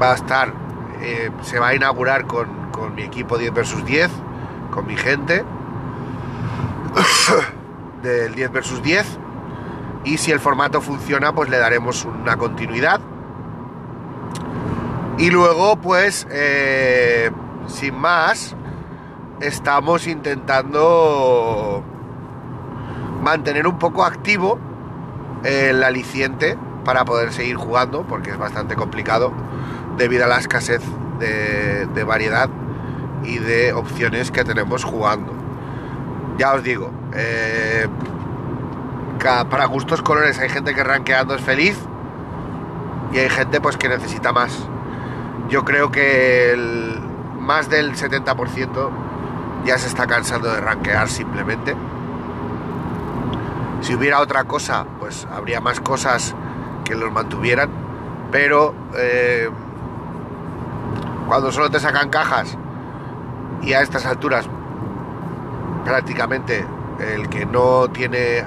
va 0.02 0.12
a 0.12 0.16
estar, 0.16 0.54
eh, 1.02 1.32
se 1.42 1.60
va 1.60 1.70
a 1.70 1.75
inaugurar 1.75 2.25
con, 2.28 2.72
con 2.72 2.94
mi 2.96 3.02
equipo 3.02 3.38
10 3.38 3.54
versus 3.54 3.84
10, 3.84 4.12
con 4.72 4.86
mi 4.86 4.96
gente, 4.96 5.44
del 8.04 8.36
10 8.36 8.52
versus 8.52 8.82
10 8.82 9.25
y 10.05 10.17
si 10.17 10.31
el 10.31 10.39
formato 10.39 10.81
funciona 10.81 11.33
pues 11.33 11.50
le 11.50 11.57
daremos 11.57 12.05
una 12.05 12.38
continuidad. 12.38 13.01
Y 15.17 15.31
luego 15.31 15.77
pues 15.77 16.27
eh, 16.29 17.31
sin 17.67 17.95
más 17.95 18.55
estamos 19.41 20.07
intentando 20.07 21.83
mantener 23.21 23.67
un 23.67 23.79
poco 23.79 24.05
activo 24.05 24.59
el 25.43 25.83
aliciente 25.83 26.57
para 26.83 27.05
poder 27.05 27.33
seguir 27.33 27.55
jugando 27.55 28.03
porque 28.03 28.31
es 28.31 28.38
bastante 28.38 28.75
complicado 28.75 29.33
debido 29.97 30.25
a 30.25 30.27
la 30.27 30.38
escasez 30.38 30.81
de, 31.19 32.03
variedad 32.03 32.50
y 33.24 33.39
de 33.39 33.74
opciones 33.74 34.31
que 34.31 34.43
tenemos 34.43 34.83
jugando. 34.83 35.33
Ya 36.38 36.53
os 36.53 36.63
digo 36.63 36.91
eh, 37.13 37.88
para 39.25 39.65
gustos 39.65 40.03
colores 40.03 40.38
hay 40.38 40.50
gente 40.50 40.75
que 40.75 40.84
rankeando 40.84 41.34
es 41.34 41.41
feliz 41.41 41.79
y 43.12 43.17
hay 43.17 43.29
gente 43.29 43.60
pues 43.60 43.75
que 43.75 43.89
necesita 43.89 44.32
más. 44.32 44.55
Yo 45.50 45.65
creo 45.65 45.89
que 45.91 46.55
más 47.39 47.67
del 47.67 47.96
70% 47.96 48.89
ya 49.65 49.79
se 49.79 49.88
está 49.88 50.05
cansando 50.05 50.53
de 50.53 50.62
rankear 50.62 51.08
simplemente. 51.10 51.75
Si 53.82 53.96
hubiera 53.96 54.20
otra 54.20 54.44
cosa, 54.44 54.86
pues 55.00 55.27
habría 55.32 55.60
más 55.60 55.79
cosas 55.79 56.36
que 56.84 56.94
los 56.94 57.12
mantuvieran. 57.12 57.70
Pero 58.32 58.75
eh, 58.96 59.50
cuando 61.27 61.51
solo 61.51 61.72
te 61.72 61.79
sacan 61.79 62.10
cajas 62.10 62.58
y 63.63 63.74
a 63.74 63.82
estas 63.82 64.05
alturas 64.05 64.48
prácticamente 65.84 66.65
el 67.00 67.27
que 67.29 67.46
no 67.46 67.88
tiene 67.89 68.44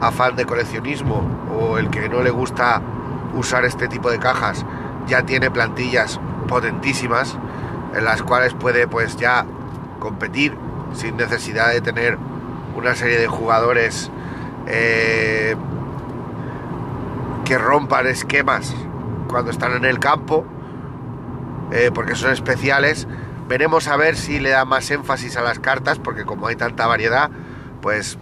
afán 0.00 0.36
de 0.36 0.44
coleccionismo 0.46 1.22
o 1.58 1.78
el 1.78 1.90
que 1.90 2.08
no 2.08 2.22
le 2.22 2.30
gusta 2.30 2.80
usar 3.34 3.64
este 3.64 3.88
tipo 3.88 4.10
de 4.10 4.18
cajas 4.18 4.64
ya 5.06 5.22
tiene 5.24 5.50
plantillas 5.50 6.20
potentísimas 6.48 7.36
en 7.94 8.04
las 8.04 8.22
cuales 8.22 8.54
puede 8.54 8.88
pues 8.88 9.16
ya 9.16 9.46
competir 9.98 10.56
sin 10.94 11.16
necesidad 11.16 11.72
de 11.72 11.80
tener 11.80 12.18
una 12.76 12.94
serie 12.94 13.18
de 13.18 13.26
jugadores 13.26 14.10
eh, 14.66 15.56
que 17.44 17.58
rompan 17.58 18.06
esquemas 18.06 18.74
cuando 19.28 19.50
están 19.50 19.72
en 19.72 19.84
el 19.84 19.98
campo 19.98 20.44
eh, 21.72 21.90
porque 21.94 22.14
son 22.14 22.32
especiales. 22.32 23.06
Veremos 23.48 23.88
a 23.88 23.96
ver 23.96 24.16
si 24.16 24.38
le 24.38 24.50
da 24.50 24.64
más 24.64 24.90
énfasis 24.90 25.36
a 25.36 25.42
las 25.42 25.58
cartas 25.58 25.98
porque 25.98 26.24
como 26.24 26.46
hay 26.46 26.56
tanta 26.56 26.86
variedad 26.86 27.30
pues 27.80 28.18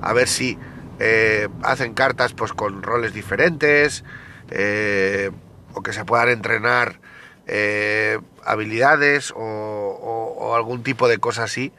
a 0.00 0.12
ver 0.12 0.28
si 0.28 0.58
eh, 1.04 1.48
hacen 1.64 1.94
cartas 1.94 2.32
pues 2.32 2.52
con 2.52 2.80
roles 2.80 3.12
diferentes 3.12 4.04
eh, 4.50 5.32
o 5.74 5.82
que 5.82 5.92
se 5.92 6.04
puedan 6.04 6.28
entrenar 6.28 7.00
eh, 7.48 8.20
habilidades 8.44 9.32
o, 9.34 10.54
algún 10.54 10.84
tipo 10.84 11.08
de 11.08 11.18
cosa 11.18 11.44
así 11.44 11.72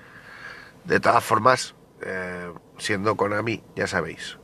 de 0.84 1.00
todas 1.00 1.24
formas 1.24 1.74
siendo 2.80 3.16
Konami 3.16 3.64
ya 3.78 3.88
sabéis 3.88 4.40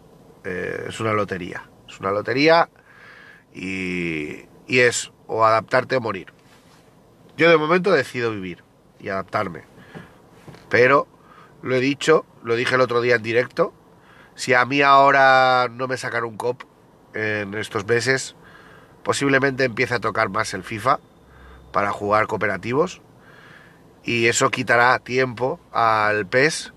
es 0.46 1.00
una 1.02 1.12
lotería. 1.12 1.70
Es 1.90 2.00
una 2.00 2.12
lotería 2.12 2.70
y, 3.54 4.46
y 4.66 4.80
es 4.80 5.12
o 5.28 5.44
adaptarte 5.44 5.98
o 5.98 6.02
morir. 6.02 6.32
Yo 7.36 7.50
de 7.50 7.58
momento 7.58 7.92
decido 7.92 8.32
vivir 8.32 8.64
y 9.00 9.10
adaptarme. 9.10 9.64
Pero 10.70 11.08
lo 11.62 11.76
he 11.76 11.82
dicho, 11.82 12.26
lo 12.44 12.56
dije 12.56 12.76
el 12.76 12.82
otro 12.82 13.02
día 13.02 13.16
en 13.16 13.24
directo. 13.24 13.74
Si 14.40 14.54
a 14.54 14.64
mí 14.64 14.82
ahora 14.82 15.68
no 15.70 15.90
me 15.90 15.98
sacan 15.98 16.24
un 16.24 16.38
cop 16.38 16.64
en 17.14 17.56
estos 17.56 17.86
meses, 17.86 18.38
posiblemente 19.04 19.66
empiece 19.66 19.96
a 19.96 20.00
tocar 20.00 20.30
más 20.30 20.54
el 20.54 20.64
FIFA 20.64 21.02
para 21.74 21.92
jugar 21.92 22.28
cooperativos. 22.28 23.02
Y 24.06 24.28
eso 24.28 24.50
quitará 24.50 24.98
tiempo 25.00 25.60
al 25.74 26.26
PES, 26.26 26.72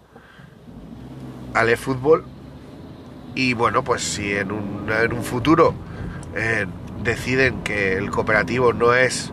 al 1.54 1.68
eFootball. 1.68 2.24
Y 3.36 3.54
bueno, 3.54 3.84
pues 3.84 4.02
si 4.02 4.34
en 4.34 4.50
un, 4.50 4.90
en 4.90 5.12
un 5.12 5.22
futuro 5.22 5.72
eh, 6.34 6.66
deciden 7.04 7.62
que 7.62 7.92
el 7.92 8.10
cooperativo 8.10 8.72
no 8.72 8.92
es 8.92 9.32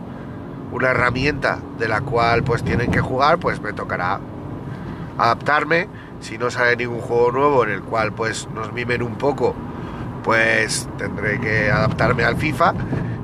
una 0.70 0.90
herramienta 0.90 1.58
de 1.80 1.88
la 1.88 2.00
cual 2.02 2.44
pues 2.44 2.62
tienen 2.62 2.92
que 2.92 3.00
jugar, 3.00 3.40
pues 3.40 3.60
me 3.60 3.72
tocará 3.72 4.20
adaptarme. 5.18 5.88
Si 6.20 6.38
no 6.38 6.50
sale 6.50 6.76
ningún 6.76 7.00
juego 7.00 7.32
nuevo 7.32 7.64
en 7.64 7.70
el 7.70 7.82
cual 7.82 8.12
pues 8.12 8.48
nos 8.54 8.72
mimen 8.72 9.02
un 9.02 9.16
poco, 9.16 9.54
pues 10.22 10.88
tendré 10.98 11.40
que 11.40 11.70
adaptarme 11.70 12.24
al 12.24 12.36
FIFA 12.36 12.74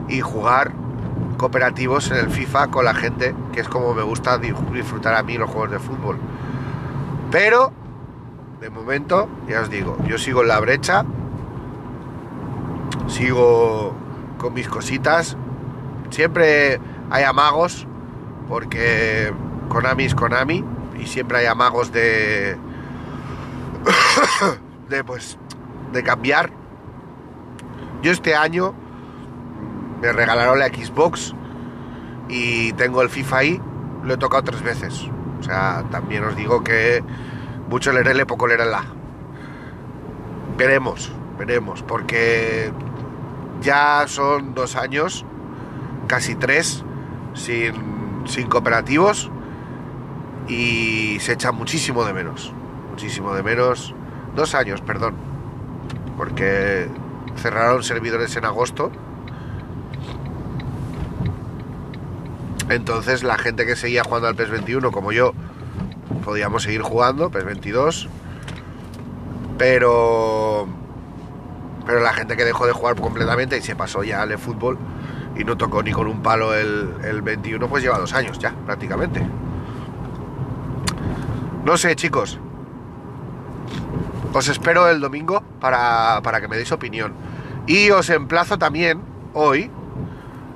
y 0.08 0.20
jugar 0.20 0.72
cooperativos 1.36 2.10
en 2.10 2.16
el 2.16 2.30
FIFA 2.30 2.68
con 2.68 2.84
la 2.84 2.94
gente, 2.94 3.34
que 3.52 3.60
es 3.60 3.68
como 3.68 3.94
me 3.94 4.02
gusta 4.02 4.38
disfrutar 4.38 5.14
a 5.14 5.22
mí 5.22 5.36
los 5.36 5.50
juegos 5.50 5.70
de 5.70 5.78
fútbol. 5.78 6.18
Pero, 7.30 7.72
de 8.60 8.70
momento, 8.70 9.28
ya 9.48 9.60
os 9.60 9.70
digo, 9.70 9.98
yo 10.06 10.16
sigo 10.16 10.42
en 10.42 10.48
la 10.48 10.60
brecha, 10.60 11.04
sigo 13.08 13.94
con 14.38 14.54
mis 14.54 14.68
cositas, 14.68 15.36
siempre 16.10 16.80
hay 17.10 17.24
amagos, 17.24 17.86
porque 18.48 19.32
Konami 19.68 20.04
es 20.04 20.14
Konami, 20.14 20.64
y 20.98 21.06
siempre 21.06 21.38
hay 21.38 21.46
amagos 21.46 21.92
de... 21.92 22.56
de 24.88 25.04
pues... 25.04 25.38
de 25.92 26.02
cambiar. 26.02 26.50
Yo 28.02 28.12
este 28.12 28.34
año 28.34 28.74
me 30.00 30.12
regalaron 30.12 30.58
la 30.58 30.68
Xbox 30.68 31.34
y 32.28 32.72
tengo 32.74 33.02
el 33.02 33.08
FIFA 33.08 33.36
ahí, 33.38 33.60
lo 34.04 34.14
he 34.14 34.16
tocado 34.16 34.44
tres 34.44 34.62
veces. 34.62 35.08
O 35.40 35.42
sea, 35.42 35.84
también 35.90 36.24
os 36.24 36.36
digo 36.36 36.62
que 36.62 37.02
mucho 37.68 37.92
leerle, 37.92 38.26
poco 38.26 38.46
leerla. 38.46 38.84
Veremos, 40.56 41.12
veremos, 41.38 41.82
porque 41.82 42.72
ya 43.60 44.04
son 44.06 44.54
dos 44.54 44.76
años, 44.76 45.24
casi 46.06 46.34
tres, 46.34 46.84
sin, 47.34 47.74
sin 48.26 48.48
cooperativos 48.48 49.30
y 50.48 51.18
se 51.20 51.32
echa 51.32 51.52
muchísimo 51.52 52.04
de 52.04 52.12
menos. 52.12 52.52
Muchísimo 52.90 53.34
de 53.34 53.42
menos. 53.42 53.94
Dos 54.36 54.54
años, 54.54 54.80
perdón. 54.82 55.14
Porque 56.16 56.88
cerraron 57.36 57.82
servidores 57.82 58.36
en 58.36 58.44
agosto 58.44 58.92
Entonces 62.68 63.22
la 63.22 63.38
gente 63.38 63.64
que 63.64 63.76
seguía 63.76 64.02
jugando 64.02 64.28
al 64.28 64.34
PES 64.34 64.50
21 64.50 64.90
como 64.90 65.12
yo, 65.12 65.32
podíamos 66.24 66.64
seguir 66.64 66.82
jugando, 66.82 67.30
PES 67.30 67.44
22, 67.44 68.08
pero 69.56 70.66
pero 71.86 72.00
la 72.00 72.12
gente 72.12 72.36
que 72.36 72.44
dejó 72.44 72.66
de 72.66 72.72
jugar 72.72 72.96
completamente 72.96 73.56
y 73.56 73.62
se 73.62 73.76
pasó 73.76 74.02
ya 74.02 74.22
al 74.22 74.36
fútbol 74.38 74.76
y 75.36 75.44
no 75.44 75.56
tocó 75.56 75.84
ni 75.84 75.92
con 75.92 76.08
un 76.08 76.20
palo 76.22 76.52
el, 76.54 76.94
el 77.04 77.22
21, 77.22 77.68
pues 77.68 77.84
lleva 77.84 77.98
dos 77.98 78.12
años 78.12 78.40
ya, 78.40 78.52
prácticamente. 78.64 79.24
No 81.64 81.76
sé, 81.76 81.94
chicos. 81.94 82.40
Os 84.36 84.48
espero 84.48 84.86
el 84.90 85.00
domingo 85.00 85.42
para, 85.60 86.20
para 86.22 86.42
que 86.42 86.48
me 86.48 86.56
deis 86.56 86.70
opinión. 86.70 87.14
Y 87.66 87.88
os 87.88 88.10
emplazo 88.10 88.58
también 88.58 89.00
hoy 89.32 89.70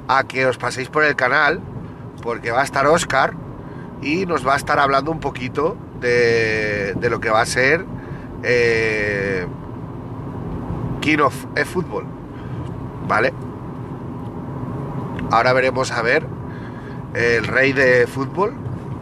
a 0.07 0.25
que 0.25 0.45
os 0.45 0.59
paséis 0.59 0.91
por 0.91 1.03
el 1.03 1.17
canal 1.17 1.63
porque 2.23 2.51
va 2.51 2.61
a 2.61 2.65
estar 2.65 2.87
Oscar 2.87 3.33
y 4.03 4.27
nos 4.27 4.47
va 4.47 4.53
a 4.53 4.57
estar 4.57 4.79
hablando 4.79 5.11
un 5.11 5.19
poquito 5.19 5.79
de, 5.99 6.95
lo 7.09 7.21
que 7.21 7.31
va 7.31 7.41
a 7.41 7.47
ser 7.47 7.87
eh, 8.43 9.47
King 11.01 11.21
of 11.21 11.35
Football, 11.65 12.05
¿vale? 13.09 13.33
Ahora 15.31 15.55
veremos 15.55 15.91
a 15.91 16.03
ver 16.03 16.27
el 17.15 17.47
rey 17.47 17.73
de 17.73 18.07
fútbol, 18.07 18.53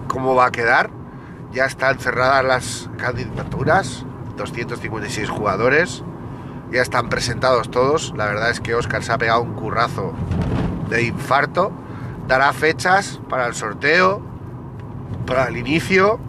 cómo 0.07 0.37
va 0.37 0.47
a 0.47 0.51
quedar. 0.53 0.91
Ya 1.51 1.65
están 1.65 1.99
cerradas 1.99 2.45
las 2.45 2.91
candidaturas, 2.97 4.05
256 4.39 5.29
jugadores, 5.29 6.03
ya 6.73 6.81
están 6.81 7.11
presentados 7.11 7.71
todos. 7.71 8.15
La 8.17 8.27
verdad 8.27 8.51
es 8.51 8.61
que 8.61 8.75
Oscar 8.75 9.03
se 9.03 9.13
ha 9.13 9.19
pegado 9.19 9.43
un 9.43 9.55
currazo 9.55 10.15
de 10.89 11.03
infarto 11.03 11.73
dará 12.29 12.53
fechas 12.53 13.19
para 13.31 13.47
el 13.47 13.55
sorteo, 13.55 14.23
para 15.27 15.47
el 15.49 15.57
inicio 15.57 16.21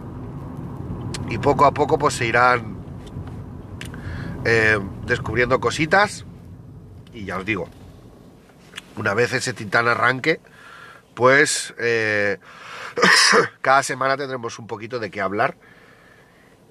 y 1.28 1.36
poco 1.38 1.66
a 1.66 1.72
poco 1.72 1.98
pues 1.98 2.14
se 2.14 2.24
irán 2.24 2.78
eh, 4.46 4.80
descubriendo 5.04 5.60
cositas 5.60 6.24
y 7.12 7.26
ya 7.26 7.36
os 7.36 7.44
digo, 7.44 7.68
una 8.96 9.12
vez 9.12 9.34
ese 9.34 9.52
titán 9.52 9.88
arranque, 9.88 10.40
pues 11.14 11.74
eh, 11.78 12.38
cada 13.60 13.82
semana 13.82 14.16
tendremos 14.16 14.58
un 14.58 14.66
poquito 14.66 14.98
de 14.98 15.10
qué 15.10 15.20
hablar. 15.20 15.56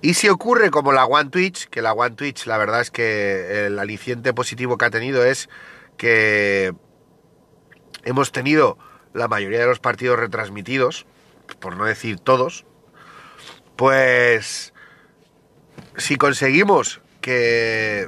Y 0.01 0.13
si 0.13 0.29
ocurre 0.29 0.71
como 0.71 0.93
la 0.93 1.05
One 1.05 1.29
Twitch, 1.29 1.67
que 1.67 1.81
la 1.81 1.93
One 1.93 2.15
Twitch 2.15 2.45
la 2.45 2.57
verdad 2.57 2.81
es 2.81 2.89
que 2.91 3.65
el 3.65 3.79
aliciente 3.79 4.33
positivo 4.33 4.77
que 4.77 4.85
ha 4.85 4.89
tenido 4.89 5.25
es 5.25 5.49
que 5.97 6.73
hemos 8.05 8.31
tenido 8.31 8.77
la 9.13 9.27
mayoría 9.27 9.59
de 9.59 9.65
los 9.65 9.79
partidos 9.79 10.17
retransmitidos, 10.17 11.05
por 11.59 11.75
no 11.75 11.85
decir 11.85 12.19
todos, 12.19 12.65
pues 13.75 14.73
si 15.97 16.15
conseguimos 16.15 17.01
que, 17.19 18.07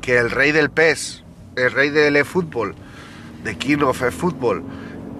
que 0.00 0.18
el 0.18 0.30
rey 0.30 0.52
del 0.52 0.70
PES, 0.70 1.24
el 1.56 1.70
rey 1.70 1.90
del 1.90 2.16
eFootball, 2.16 2.74
de 3.44 3.56
King 3.56 3.82
of 3.82 4.02
eFootball, 4.02 4.64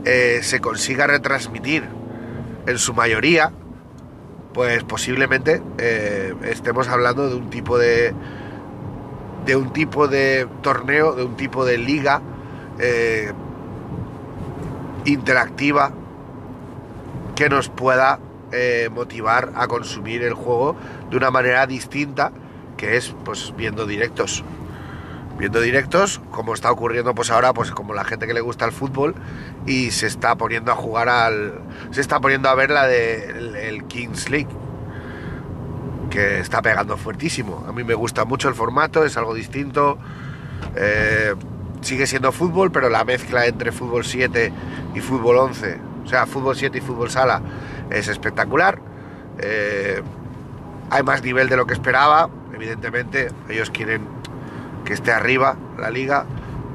eh, 0.05 0.41
se 0.43 0.61
consiga 0.61 1.07
retransmitir 1.07 1.85
en 2.67 2.79
su 2.79 2.95
mayoría, 2.95 3.53
pues 4.57 4.85
posiblemente 4.85 5.61
eh, 5.77 6.35
estemos 6.45 6.89
hablando 6.89 7.29
de 7.29 7.35
un 7.35 7.51
tipo 7.51 7.77
de 7.77 8.15
de 9.45 9.55
un 9.55 9.71
tipo 9.71 10.09
de 10.09 10.49
torneo, 10.63 11.13
de 11.13 11.25
un 11.25 11.37
tipo 11.37 11.67
de 11.67 11.77
liga 11.77 12.23
eh, 12.79 13.33
interactiva 15.05 15.93
que 17.35 17.51
nos 17.51 17.69
pueda 17.69 18.19
eh, 18.51 18.89
motivar 18.91 19.53
a 19.57 19.69
consumir 19.69 20.23
el 20.23 20.33
juego 20.33 20.75
de 21.11 21.19
una 21.19 21.31
manera 21.31 21.67
distinta 21.67 22.33
que 22.79 22.97
es 22.97 23.15
pues 23.27 23.53
viendo 23.59 23.85
directos 23.85 24.43
viendo 25.39 25.61
directos 25.61 26.21
como 26.31 26.55
está 26.55 26.71
ocurriendo 26.71 27.15
pues 27.15 27.31
ahora 27.31 27.53
pues 27.53 27.71
como 27.71 27.95
la 27.95 28.05
gente 28.05 28.27
que 28.27 28.35
le 28.35 28.41
gusta 28.41 28.65
el 28.65 28.73
fútbol 28.73 29.15
y 29.67 29.91
se 29.91 30.07
está 30.07 30.37
poniendo 30.37 30.73
a 30.73 30.77
jugar 30.77 31.09
al 31.09 31.61
se 31.91 32.01
está 32.01 32.21
poniendo 32.21 32.49
a 32.49 32.55
ver 32.55 32.71
la 32.71 32.87
de 32.87 33.85
Kings 33.89 34.31
League 34.31 34.49
que 36.11 36.41
está 36.41 36.63
pegando 36.63 36.97
fuertísimo 36.97 37.65
a 37.69 37.73
mí 37.73 37.85
me 37.85 37.95
gusta 37.95 38.25
mucho 38.25 38.49
el 38.49 38.55
formato 38.55 39.05
es 39.05 39.17
algo 39.17 39.35
distinto 39.35 39.99
eh, 40.75 41.35
sigue 41.81 42.07
siendo 42.07 42.33
fútbol, 42.33 42.71
pero 42.73 42.89
la 42.89 43.05
mezcla 43.05 43.47
entre 43.47 43.73
fútbol 43.73 44.05
7 44.05 44.53
y 44.95 45.01
fútbol 45.01 45.37
11, 45.39 45.79
o 46.05 46.09
sea, 46.09 46.27
fútbol 46.27 46.57
7 46.57 46.79
y 46.79 46.81
fútbol 46.81 47.11
sala, 47.11 47.41
es 47.91 48.09
espectacular. 48.09 48.79
Eh, 49.39 50.03
hay 50.91 51.03
más 51.03 51.23
nivel 51.23 51.49
de 51.49 51.57
lo 51.57 51.67
que 51.67 51.75
esperaba, 51.75 52.29
evidentemente, 52.53 53.29
ellos 53.49 53.71
quieren 53.71 54.03
que 54.87 54.95
esté 54.95 55.13
arriba 55.13 55.59
la 55.79 55.91
liga, 55.91 56.25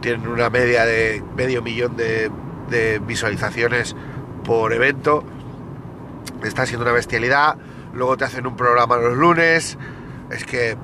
tienen 0.01 0.27
una 0.27 0.51
media 0.51 0.85
de 0.85 1.23
medio 1.35 1.63
millón 1.63 1.97
de, 1.97 2.29
visualizaciones 3.05 3.95
por 4.45 4.71
evento, 4.71 5.23
está 6.43 6.65
siendo 6.65 6.85
una 6.85 6.93
bestialidad, 6.93 7.57
luego 7.93 8.15
te 8.17 8.25
hacen 8.25 8.45
un 8.45 8.55
programa 8.55 8.97
los 8.97 9.17
lunes, 9.17 9.77
es 10.29 10.45
que 10.45 10.77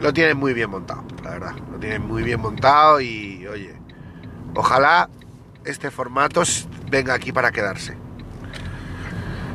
lo 0.00 0.12
tienen 0.12 0.36
muy 0.36 0.54
bien 0.54 0.70
montado, 0.70 1.04
la 1.24 1.30
verdad. 1.30 1.54
Lo 1.70 1.78
tienen 1.78 2.06
muy 2.06 2.22
bien 2.22 2.40
montado 2.40 3.00
y, 3.00 3.46
oye, 3.46 3.74
ojalá 4.54 5.10
este 5.64 5.90
formato 5.90 6.42
venga 6.90 7.14
aquí 7.14 7.32
para 7.32 7.50
quedarse. 7.50 7.96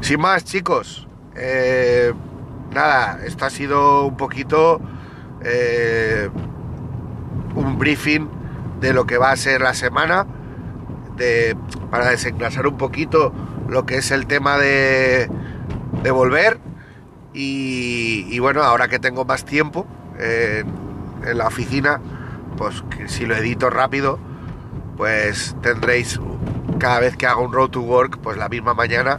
Sin 0.02 0.20
más, 0.20 0.44
chicos, 0.44 1.08
eh, 1.36 2.14
nada, 2.72 3.20
esto 3.26 3.46
ha 3.46 3.50
sido 3.50 4.06
un 4.06 4.18
poquito 4.18 4.80
eh, 5.44 6.30
briefing 7.56 8.30
de 8.80 8.94
lo 8.94 9.06
que 9.06 9.18
va 9.18 9.32
a 9.32 9.36
ser 9.36 9.62
la 9.62 9.74
semana, 9.74 10.26
de, 11.16 11.56
para 11.90 12.10
desenclasar 12.10 12.68
un 12.68 12.78
poquito 12.78 13.34
lo 13.70 13.86
que 13.86 13.98
es 13.98 14.12
el 14.12 14.28
tema 14.28 14.58
de, 14.58 15.30
de 16.04 16.12
volver. 16.12 16.60
Y, 17.36 18.38
bueno, 18.40 18.62
ahora 18.62 18.88
que 18.88 19.00
tengo 19.00 19.26
más 19.26 19.44
tiempo 19.44 19.88
en, 20.20 20.68
en 21.26 21.38
la 21.38 21.48
oficina, 21.48 22.00
pues 22.58 22.84
si 23.08 23.26
lo 23.26 23.36
edito 23.36 23.72
rápido, 23.72 24.20
pues 24.98 25.56
tendréis 25.62 26.20
cada 26.78 27.00
vez 27.00 27.18
que 27.18 27.26
haga 27.26 27.40
un 27.40 27.52
road 27.52 27.70
to 27.70 27.82
work, 27.82 28.20
pues 28.20 28.38
la 28.38 28.50
misma 28.50 28.74
mañana 28.74 29.18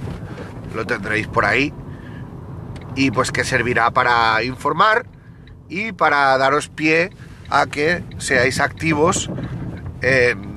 lo 0.74 0.86
tendréis 0.86 1.26
por 1.26 1.44
ahí. 1.44 1.72
Y 2.94 3.10
pues 3.10 3.32
que 3.32 3.42
servirá 3.42 3.90
para 3.90 4.42
informar 4.44 5.06
y 5.68 5.92
para 5.92 6.36
daros 6.38 6.68
pie 6.68 7.10
a 7.50 7.66
que 7.66 8.02
seáis 8.18 8.60
activos 8.60 9.30
en, 10.02 10.54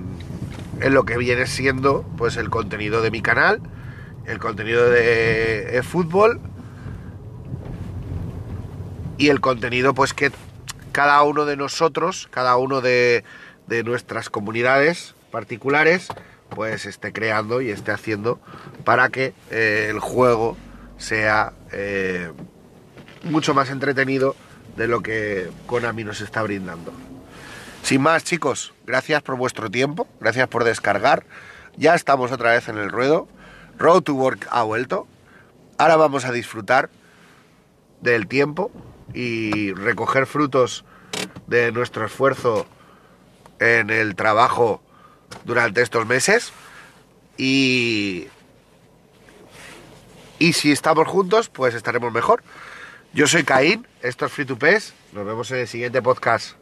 en 0.82 0.94
lo 0.94 1.06
que 1.06 1.18
viene 1.18 1.48
siendo 1.48 2.04
pues 2.18 2.38
el 2.38 2.50
contenido 2.50 3.02
de 3.02 3.12
mi 3.12 3.22
canal, 3.22 3.62
el 4.26 4.40
contenido 4.40 4.90
de, 4.90 5.82
fútbol 5.84 6.40
y 9.18 9.30
el 9.30 9.42
contenido 9.42 9.94
pues 9.94 10.14
que 10.14 10.32
cada 10.92 11.22
uno 11.24 11.46
de 11.46 11.56
nosotros, 11.56 12.28
cada 12.32 12.58
uno 12.58 12.82
de, 12.82 13.24
de 13.68 13.84
nuestras 13.84 14.30
comunidades 14.30 15.16
particulares, 15.32 16.10
pues 16.50 16.86
esté 16.86 17.14
creando 17.14 17.62
y 17.62 17.70
esté 17.70 17.92
haciendo 17.92 18.40
para 18.84 19.10
que 19.10 19.34
eh, 19.52 19.88
el 19.90 20.00
juego 20.00 20.58
sea 20.98 21.54
eh, 21.72 22.32
mucho 23.24 23.54
más 23.54 23.70
entretenido 23.70 24.36
de 24.76 24.88
lo 24.88 25.02
que 25.02 25.50
Konami 25.66 26.04
nos 26.04 26.22
está 26.22 26.44
brindando. 26.44 26.92
Sin 27.84 28.02
más, 28.02 28.24
chicos, 28.24 28.74
gracias 28.86 29.22
por 29.22 29.38
vuestro 29.38 29.72
tiempo, 29.72 30.08
gracias 30.20 30.48
por 30.48 30.64
descargar. 30.64 31.24
Ya 31.78 31.96
estamos 31.96 32.32
otra 32.32 32.52
vez 32.52 32.68
en 32.68 32.78
el 32.78 32.90
ruedo. 32.90 33.28
Road 33.78 34.02
to 34.02 34.14
Work 34.14 34.48
ha 34.52 34.64
vuelto. 34.64 35.08
Ahora 35.78 35.96
vamos 35.96 36.26
a 36.26 36.32
disfrutar 36.32 36.90
del 38.02 38.28
tiempo 38.28 38.72
y 39.14 39.74
recoger 39.74 40.26
frutos 40.26 40.84
de 41.48 41.72
nuestro 41.72 42.06
esfuerzo 42.06 42.66
en 43.60 43.90
el 43.90 44.16
trabajo 44.16 44.82
durante 45.46 45.82
estos 45.82 46.06
meses. 46.06 46.52
Y, 47.38 48.28
y 50.40 50.54
si 50.54 50.72
estamos 50.72 51.08
juntos, 51.08 51.50
pues 51.50 51.76
estaremos 51.76 52.12
mejor. 52.12 52.44
Yo 53.14 53.26
soy 53.26 53.44
Caín, 53.44 53.88
esto 54.02 54.26
es 54.26 54.32
Free 54.32 54.46
to 54.46 54.58
Pes. 54.58 54.94
Nos 55.14 55.26
vemos 55.26 55.50
en 55.52 55.60
el 55.60 55.68
siguiente 55.68 56.02
podcast. 56.02 56.56